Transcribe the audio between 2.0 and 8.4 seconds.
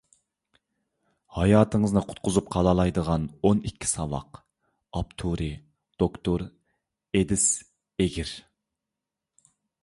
قۇتقۇزۇپ قالالايدىغان ئون ئىككى ساۋاق»، ئاپتورى: دوكتور ئېدىس ئېگىر.